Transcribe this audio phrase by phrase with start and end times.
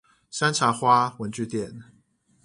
[0.31, 1.83] 山茶花文具店